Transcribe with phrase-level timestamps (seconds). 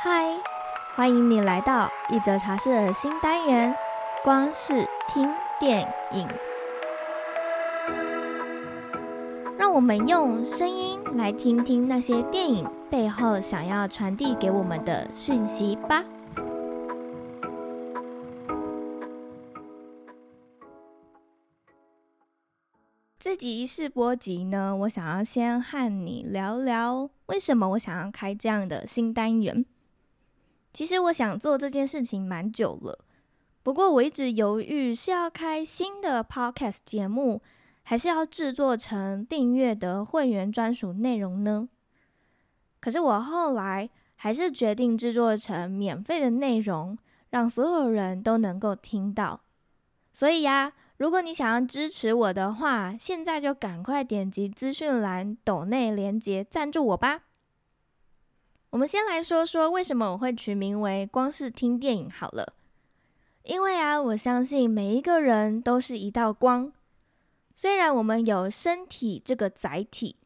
[0.00, 0.34] 嗨，
[0.94, 3.74] 欢迎你来到一则茶室的新单元——
[4.22, 5.80] 光是听电
[6.12, 6.28] 影。
[9.58, 16.04] 让我们用声音来听听那些电影背后想要传递给我们的讯息吧。
[23.20, 29.66] 这集试播集呢，我想要先和你聊聊为什么我想要开这样的新单元。
[30.72, 33.04] 其实我想做这件事情蛮久了，
[33.64, 37.42] 不过我一直犹豫是要开新的 podcast 节目，
[37.82, 41.68] 还是要制作成订阅的会员专属内容呢？
[42.78, 46.96] 可是我后来还是决定制作成免费的内容，
[47.30, 49.40] 让所有人都能够听到。
[50.12, 50.74] 所以呀。
[50.98, 57.22] 如果你想要支持我的话，现在就赶快点击资讯栏抖内连接赞助我吧。
[58.70, 62.52] 我们先来说说为什么我会取名为“光是听电影”好了。
[63.44, 66.72] 因为啊，我相信每一个人都是一道光。
[67.54, 70.16] 虽然我们有身体这个载体，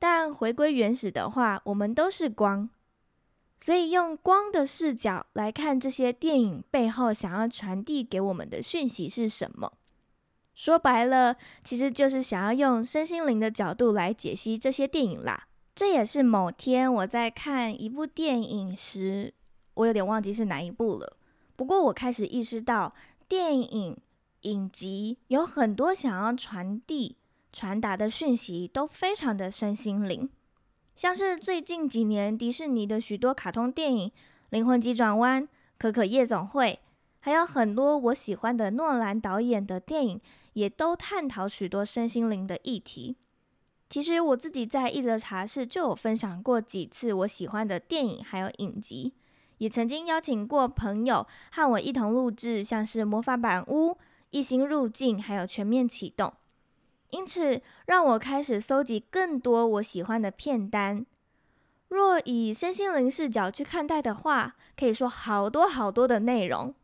[0.00, 2.68] 但回归原始的话，我们都是光。
[3.60, 9.72] 所以用光的视角来看这些电影背后想要传递给我们的讯息是什么？
[10.58, 15.40] 说白了，其实就是想要用身心灵的角度来解析这些电影啦。
[15.72, 19.32] 这也是某天我在看一部电影时，
[19.74, 21.16] 我有点忘记是哪一部了。
[21.54, 22.92] 不过我开始意识到，
[23.28, 23.96] 电影
[24.40, 27.14] 影集有很多想要传递、
[27.52, 30.28] 传达的讯息，都非常的身心灵。
[30.96, 34.08] 像是最近几年迪士尼的许多卡通电影，
[34.50, 35.40] 《灵魂急转弯》、
[35.78, 36.80] 《可可夜总会》，
[37.28, 40.20] 还有很多我喜欢的诺兰导演的电影。
[40.54, 43.16] 也都探讨许多身心灵的议题。
[43.88, 49.14] 其实我自己在一则茶室就有分享过几次我喜欢的电影还有影集，
[49.58, 53.90] 也曾经邀请过朋友和我一同录制，像是《魔法版屋》、
[54.30, 56.26] 《异星入境》还有《全面启动》。
[57.10, 61.06] 因此，让我开始搜集更多我喜欢的片单。
[61.86, 66.74] 若以身心灵视角去看待的话，可以说好多好多的内容。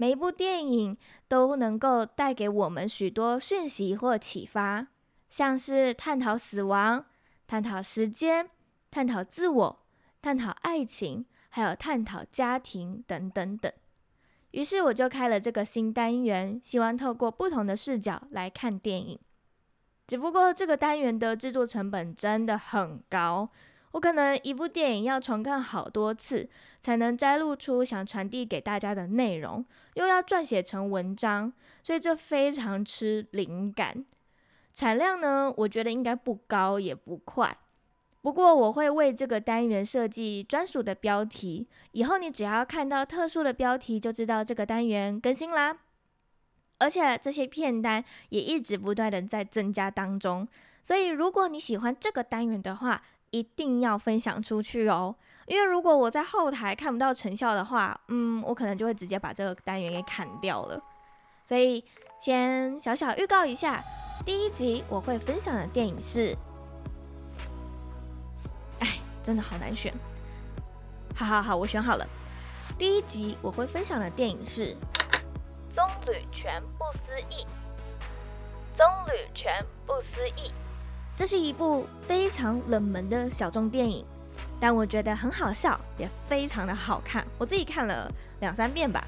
[0.00, 0.96] 每一部电影
[1.28, 4.86] 都能够带给我们许多讯息或启发，
[5.28, 7.04] 像是探讨死亡、
[7.46, 8.48] 探讨时间、
[8.90, 9.78] 探讨自我、
[10.22, 13.70] 探讨爱情，还有探讨家庭等等等。
[14.52, 19.18] 于是我就开了这个新单元，希望透过不同的视角来看电影。
[20.06, 23.46] 只不过这个单元的制作成本真的很高。
[23.92, 26.48] 我可能一部电影要重看好多次，
[26.80, 29.64] 才能摘录出想传递给大家的内容，
[29.94, 31.52] 又要撰写成文章，
[31.82, 34.04] 所以这非常吃灵感。
[34.72, 37.56] 产量呢，我觉得应该不高也不快。
[38.22, 45.76] 不过我会为这个单元设计专属的标题，以后你只要看到特殊的标题，就知道这个单元更新啦。
[46.78, 50.46] 而且这些片单也一直不断的在增加当中，
[50.82, 55.14] 所以如果你喜欢这个单元的话，一定要分享出去哦，
[55.46, 60.80] 因为如果我在后台看不到成效的话，嗯，我可能就会直接把这个单元给砍掉了。
[61.44, 61.84] 所以
[62.20, 63.82] 先小小预告一下，
[64.24, 66.36] 第一集我会分享的电影是，
[68.80, 69.92] 哎，真的好难选。
[71.14, 72.06] 好好好，我选好了。
[72.78, 74.74] 第一集我会分享的电影是
[75.74, 77.44] 《棕榈泉不思议》。
[81.20, 84.02] 这是一部非常冷门的小众电影，
[84.58, 87.22] 但我觉得很好笑，也非常的好看。
[87.36, 88.10] 我自己看了
[88.40, 89.04] 两三遍吧。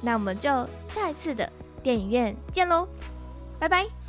[0.00, 0.48] 那我们就
[0.86, 1.52] 下一次的
[1.82, 2.86] 电影院见喽，
[3.58, 4.03] 拜拜。